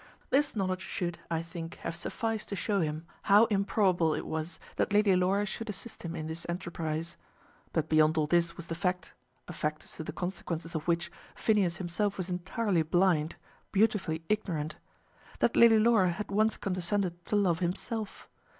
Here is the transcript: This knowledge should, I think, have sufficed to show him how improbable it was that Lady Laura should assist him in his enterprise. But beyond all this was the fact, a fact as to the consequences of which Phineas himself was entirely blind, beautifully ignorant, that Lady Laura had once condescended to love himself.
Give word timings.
This 0.31 0.55
knowledge 0.55 0.81
should, 0.81 1.19
I 1.29 1.43
think, 1.43 1.75
have 1.83 1.95
sufficed 1.95 2.49
to 2.49 2.55
show 2.55 2.81
him 2.81 3.05
how 3.21 3.45
improbable 3.51 4.15
it 4.15 4.25
was 4.25 4.59
that 4.77 4.91
Lady 4.91 5.15
Laura 5.15 5.45
should 5.45 5.69
assist 5.69 6.01
him 6.01 6.15
in 6.15 6.27
his 6.27 6.43
enterprise. 6.49 7.17
But 7.71 7.87
beyond 7.87 8.17
all 8.17 8.25
this 8.25 8.57
was 8.57 8.65
the 8.65 8.73
fact, 8.73 9.13
a 9.47 9.53
fact 9.53 9.83
as 9.83 9.91
to 9.97 10.03
the 10.03 10.11
consequences 10.11 10.73
of 10.73 10.87
which 10.87 11.11
Phineas 11.35 11.77
himself 11.77 12.17
was 12.17 12.29
entirely 12.29 12.81
blind, 12.81 13.35
beautifully 13.71 14.23
ignorant, 14.27 14.75
that 15.37 15.55
Lady 15.55 15.77
Laura 15.77 16.09
had 16.09 16.31
once 16.31 16.57
condescended 16.57 17.23
to 17.25 17.35
love 17.35 17.59
himself. 17.59 18.27